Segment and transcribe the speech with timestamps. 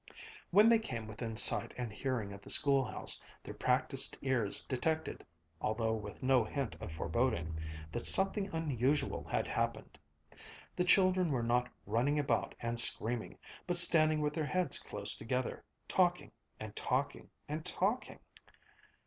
[0.49, 5.23] When they came within sight and hearing of the schoolhouse, their practised ears detected
[5.61, 7.55] (although with no hint of foreboding)
[7.91, 9.99] that something unusual had happened.
[10.75, 13.37] The children were not running about and screaming,
[13.67, 18.21] but standing with their heads close together, talking, and talking, and talking.